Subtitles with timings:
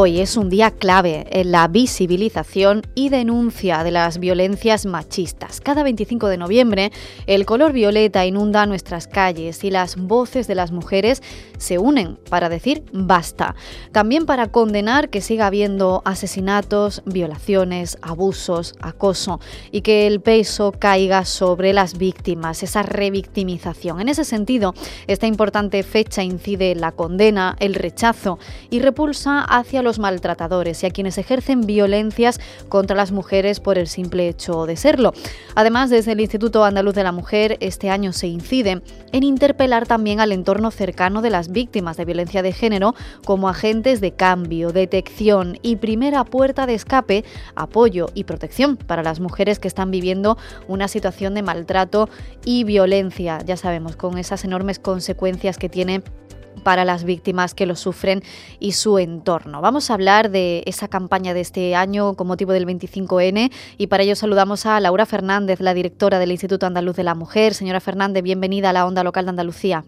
[0.00, 5.60] Hoy es un día clave en la visibilización y denuncia de las violencias machistas.
[5.60, 6.92] Cada 25 de noviembre,
[7.26, 11.20] el color violeta inunda nuestras calles y las voces de las mujeres
[11.56, 13.56] se unen para decir basta.
[13.90, 19.40] También para condenar que siga habiendo asesinatos, violaciones, abusos, acoso
[19.72, 24.00] y que el peso caiga sobre las víctimas, esa revictimización.
[24.00, 24.74] En ese sentido,
[25.08, 28.38] esta importante fecha incide en la condena, el rechazo
[28.70, 33.78] y repulsa hacia los los maltratadores y a quienes ejercen violencias contra las mujeres por
[33.78, 35.14] el simple hecho de serlo.
[35.54, 40.20] Además, desde el Instituto Andaluz de la Mujer, este año se incide en interpelar también
[40.20, 45.58] al entorno cercano de las víctimas de violencia de género como agentes de cambio, detección
[45.62, 50.36] y primera puerta de escape, apoyo y protección para las mujeres que están viviendo
[50.66, 52.10] una situación de maltrato
[52.44, 56.02] y violencia, ya sabemos, con esas enormes consecuencias que tiene
[56.58, 58.22] para las víctimas que lo sufren
[58.58, 59.60] y su entorno.
[59.60, 64.02] Vamos a hablar de esa campaña de este año con motivo del 25N y para
[64.02, 67.54] ello saludamos a Laura Fernández, la directora del Instituto Andaluz de la Mujer.
[67.54, 69.84] Señora Fernández, bienvenida a la Onda Local de Andalucía.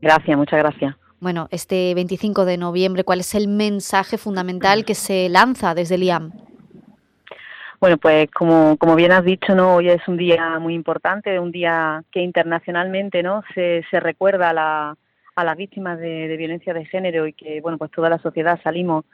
[0.00, 0.94] Gracias, muchas gracias.
[1.20, 6.04] Bueno, este 25 de noviembre, ¿cuál es el mensaje fundamental que se lanza desde el
[6.04, 6.32] IAM?
[7.80, 9.76] Bueno, pues como, como bien has dicho, ¿no?
[9.76, 13.42] hoy es un día muy importante, un día que internacionalmente ¿no?
[13.54, 14.96] se, se recuerda la,
[15.38, 19.04] a las víctimas de, violencia de género y que bueno pues toda la sociedad salimos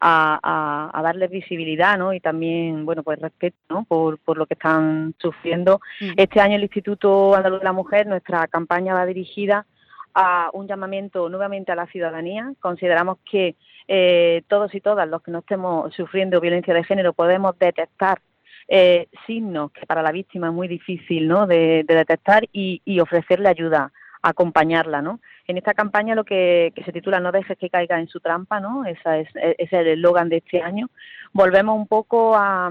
[0.00, 2.14] a, a, darles visibilidad ¿no?
[2.14, 3.84] y también bueno pues respeto ¿no?
[3.84, 5.82] por, por lo que están sufriendo.
[6.16, 9.66] Este año el Instituto Andaluz de la Mujer, nuestra campaña va dirigida
[10.14, 12.50] a un llamamiento nuevamente a la ciudadanía.
[12.60, 13.54] Consideramos que
[13.86, 18.22] eh, todos y todas los que no estemos sufriendo violencia de género podemos detectar
[18.68, 21.46] eh, signos que para la víctima es muy difícil ¿no?
[21.46, 23.92] de, detectar y, y ofrecerle ayuda
[24.24, 25.20] acompañarla, ¿no?
[25.46, 28.86] En esta campaña lo que, se titula No dejes que caiga en su trampa, ¿no?
[28.86, 30.88] Esa es, ese es el eslogan de este año.
[31.32, 32.70] Volvemos un poco a,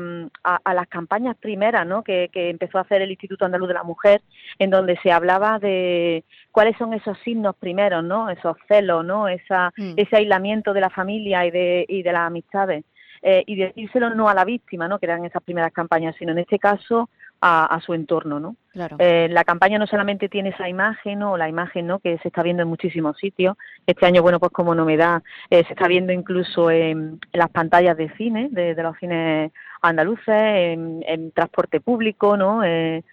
[0.74, 2.04] las campañas primeras, ¿no?
[2.04, 4.22] Que, empezó a hacer el Instituto Andaluz de la Mujer,
[4.58, 8.32] en donde se hablaba de cuáles son esos signos primeros, ¿no?
[8.32, 9.28] Esos celos, ¿no?
[9.28, 9.94] Esa, mm.
[9.98, 12.84] Ese aislamiento de la familia y de, y de las amistades.
[13.22, 14.98] Eh, y decírselo no a la víctima, ¿no?
[14.98, 17.10] Que eran esas primeras campañas, sino en este caso
[17.46, 18.56] a, su entorno, ¿no?
[19.00, 22.00] Eh, la campaña no solamente tiene esa imagen o la imagen, ¿no?
[22.00, 23.58] Que se está viendo en muchísimos sitios.
[23.86, 28.10] Este año, bueno, pues como novedad eh, se está viendo incluso en, las pantallas de
[28.16, 32.64] cine, de, los cines andaluces, en, transporte público, ¿no?
[32.64, 33.04] Eh,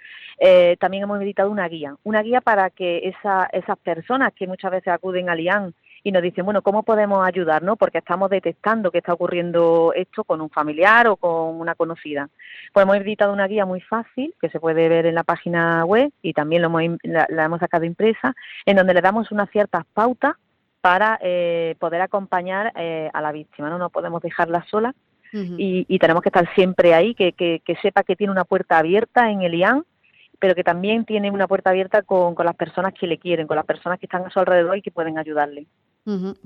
[0.78, 4.88] también hemos editado una guía, una guía para que esa, esas personas que muchas veces
[4.92, 7.62] acuden al IAN y nos dicen, bueno, ¿cómo podemos ayudar?
[7.62, 7.76] ¿no?
[7.76, 12.28] Porque estamos detectando que está ocurriendo esto con un familiar o con una conocida.
[12.72, 16.10] Pues hemos editado una guía muy fácil que se puede ver en la página web
[16.22, 18.34] y también lo hemos, la, hemos sacado impresa,
[18.66, 20.34] en donde le damos unas ciertas pautas
[20.80, 23.68] para eh, poder acompañar eh, a la víctima.
[23.68, 24.94] No, no podemos dejarla sola
[25.32, 29.30] y, tenemos que estar siempre ahí, que, que, que sepa que tiene una puerta abierta
[29.30, 29.84] en el IAN
[30.40, 33.56] pero que también tiene una puerta abierta con, con, las personas que le quieren, con
[33.56, 35.66] las personas que están a su alrededor y que pueden ayudarle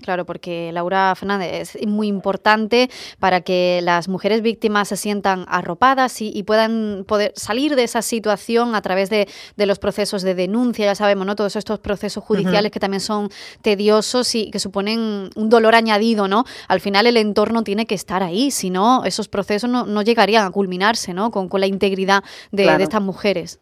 [0.03, 6.20] claro, porque Laura Fernández es muy importante para que las mujeres víctimas se sientan arropadas
[6.20, 9.26] y, puedan poder salir de esa situación a través de,
[9.56, 11.37] los procesos de denuncia, ya sabemos, ¿no?
[11.37, 13.31] Todos estos procesos judiciales que también son
[13.62, 16.44] tediosos y que suponen un dolor añadido, ¿no?
[16.69, 20.50] Al final el entorno tiene que estar ahí, si no, esos procesos no, llegarían a
[20.50, 21.31] culminarse, ¿no?
[21.31, 23.61] Con, la integridad de estas mujeres.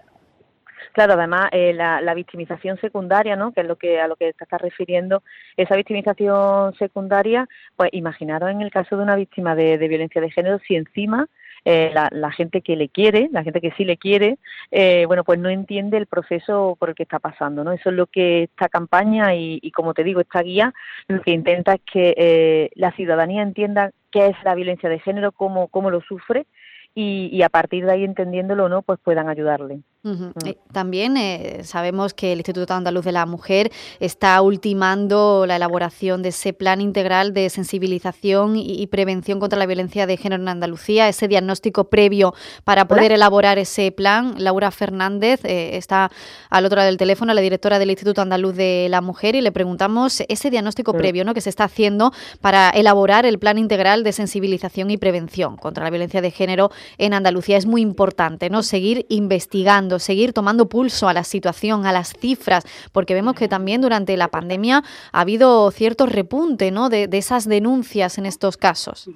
[0.92, 3.52] Claro, además eh, la, victimización secundaria, ¿no?
[3.52, 5.22] Que es lo que a lo que te estás refiriendo,
[5.56, 10.58] esa victimización secundaria, pues imaginaros en el caso de una víctima de, violencia de género,
[10.66, 11.28] si encima
[11.64, 14.36] eh, la, gente que le quiere, la gente que sí le quiere,
[14.70, 17.72] eh, bueno, pues no entiende el proceso por el que está pasando, ¿no?
[17.72, 20.74] Eso es lo que esta campaña y, como te digo, esta guía
[21.08, 25.68] lo que intenta es que la ciudadanía entienda qué es la violencia de género, cómo,
[25.68, 26.46] cómo lo sufre
[26.94, 29.80] y, y a partir de ahí entendiéndolo o no, pues puedan ayudarle.
[30.04, 30.31] Mm.
[30.72, 33.70] También eh, sabemos que el Instituto Andaluz de la Mujer
[34.00, 40.06] está ultimando la elaboración de ese plan integral de sensibilización y, prevención contra la violencia
[40.06, 42.34] de género en Andalucía, ese diagnóstico previo
[42.64, 44.34] para poder elaborar ese plan.
[44.38, 46.10] Laura Fernández eh, está
[46.50, 49.52] al otro lado del teléfono, la directora del Instituto Andaluz de la Mujer, y le
[49.52, 51.32] preguntamos ese diagnóstico previo ¿no?
[51.32, 55.90] que se está haciendo para elaborar el plan integral de sensibilización y prevención contra la
[55.90, 57.56] violencia de género en Andalucía.
[57.56, 58.62] Es muy importante ¿no?
[58.62, 63.80] seguir investigando, seguir tomando pulso a la situación, a las cifras, porque vemos que también
[63.80, 66.88] durante la pandemia ha habido cierto repunte ¿no?
[66.88, 69.08] de, esas denuncias en estos casos.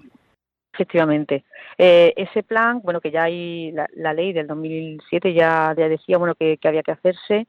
[0.72, 1.44] Efectivamente.
[1.78, 6.34] Eh, ese plan, bueno, que ya hay la, ley del 2007 ya, ya decía, bueno,
[6.34, 7.46] que, había que hacerse.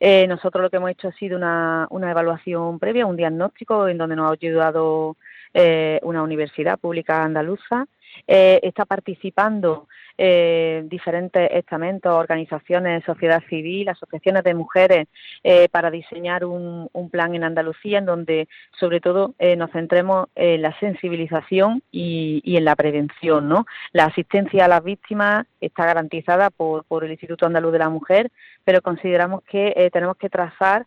[0.00, 3.98] Eh, nosotros lo que hemos hecho ha sido una, una evaluación previa, un diagnóstico en
[3.98, 5.16] donde nos ha ayudado
[5.54, 7.86] eh, una universidad pública andaluza.
[8.26, 9.88] Está participando
[10.20, 15.06] eh, diferentes estamentos, organizaciones, sociedad civil, asociaciones de mujeres
[15.44, 18.48] eh, para diseñar un, plan en Andalucía en donde
[18.80, 23.48] sobre todo eh, nos centremos en la sensibilización y, en la prevención.
[23.48, 23.64] ¿no?
[23.92, 28.32] La asistencia a las víctimas está garantizada por, por el Instituto Andaluz de la Mujer,
[28.64, 30.86] pero consideramos que tenemos que trazar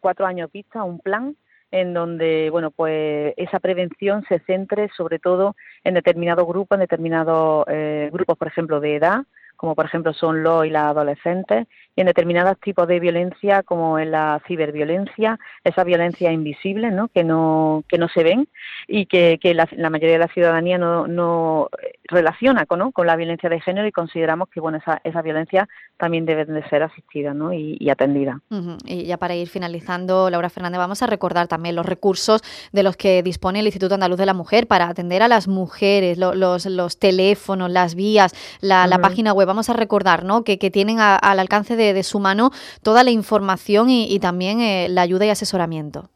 [0.00, 1.34] cuatro años vista un plan
[1.70, 5.54] en donde bueno pues esa prevención se centre sobre todo
[5.84, 9.22] en determinados grupos, en determinados eh, grupos, por ejemplo, de edad,
[9.58, 11.66] como por ejemplo son los y las adolescentes,
[11.96, 17.08] y en determinados tipos de violencia, como en la ciberviolencia, esa violencia invisible, ¿no?
[17.08, 18.48] que no que no se ven
[18.86, 21.68] y que, que la, mayoría de la ciudadanía no, no
[22.04, 22.92] relaciona con, ¿no?
[22.92, 26.62] con la violencia de género y consideramos que bueno esa, esa violencia también debe de
[26.68, 27.52] ser asistida ¿no?
[27.52, 28.40] y, atendida.
[28.84, 32.96] Y ya para ir finalizando, Laura Fernández, vamos a recordar también los recursos de los
[32.96, 36.98] que dispone el Instituto Andaluz de la Mujer para atender a las mujeres, los, los
[37.00, 40.44] teléfonos, las vías, la, la página web vamos a recordar ¿no?
[40.44, 42.50] que, tienen al alcance de, su mano
[42.82, 46.10] toda la información y, también eh, la ayuda y asesoramiento.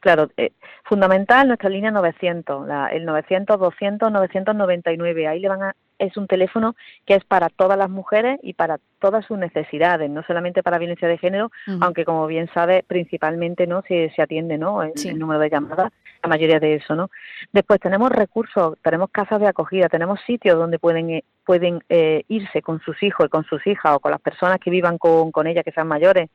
[0.00, 0.52] Claro, eh,
[0.84, 5.26] fundamental nuestra línea 900, el 900, 200, 999.
[5.26, 6.76] Ahí le van a, es un teléfono
[7.06, 11.08] que es para todas las mujeres y para todas sus necesidades, no solamente para violencia
[11.08, 11.50] de género,
[11.80, 14.82] aunque como bien sabe, principalmente no se, se atiende ¿no?
[14.82, 17.10] El, el, número de llamadas, la mayoría de eso, ¿no?
[17.52, 22.60] Después tenemos recursos, tenemos casas de acogida, tenemos sitios donde pueden eh, pueden eh, irse
[22.60, 25.46] con sus hijos y con sus hijas o con las personas que vivan con, con
[25.46, 26.28] ella, que sean mayores.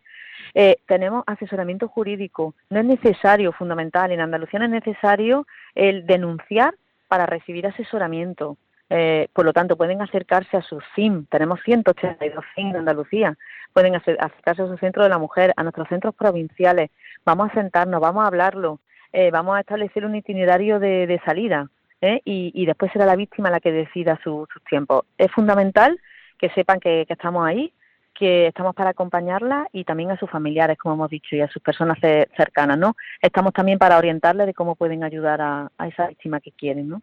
[0.54, 2.56] Eh, tenemos asesoramiento jurídico.
[2.70, 6.74] No es necesario, fundamental, en Andalucía no es necesario el denunciar
[7.08, 8.58] para recibir asesoramiento.
[8.94, 11.26] Eh, por lo tanto, pueden acercarse a su CIM.
[11.28, 13.38] Tenemos 182 CIM en Andalucía.
[13.74, 16.92] Pueden acercarse a su centro de la mujer, a nuestros centros provinciales.
[17.26, 18.80] Vamos a sentarnos, vamos a hablarlo.
[19.32, 21.70] vamos a establecer un itinerario de, de salida.
[22.02, 22.22] ¿eh?
[22.26, 25.06] y, después será la víctima la que decida sus tiempos.
[25.18, 26.00] Es fundamental
[26.38, 27.72] que sepan que estamos ahí,
[28.22, 31.60] que estamos para acompañarla y también a sus familiares, como hemos dicho, y a sus
[31.60, 31.98] personas
[32.38, 32.96] cercanas, ¿no?
[33.20, 37.02] Estamos también para orientarles de cómo pueden ayudar a, esa víctima que quieren, ¿no?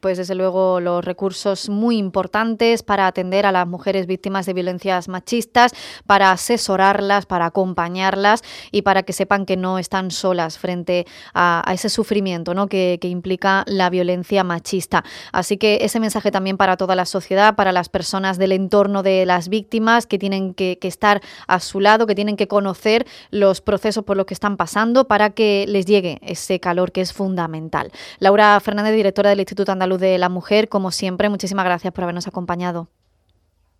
[0.00, 5.08] Pues desde luego los recursos muy importantes para atender a las mujeres víctimas de violencias
[5.08, 5.72] machistas,
[6.04, 8.42] para asesorarlas, para acompañarlas
[8.72, 12.66] y para que sepan que no están solas frente a, ese sufrimiento, ¿no?
[12.66, 15.04] Que, implica la violencia machista.
[15.30, 19.24] Así que ese mensaje también para toda la sociedad, para las personas del entorno de
[19.26, 24.04] las víctimas que tienen que, estar a su lado, que tienen que conocer los procesos
[24.04, 27.92] por los que están pasando para que les llegue ese calor que es fundamental.
[28.18, 32.26] Laura Fernández, directora del Instituto Andaluz de la Mujer, como siempre, muchísimas gracias por habernos
[32.26, 32.88] acompañado.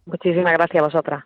[0.05, 1.25] Muchísimas gracias a vosotras.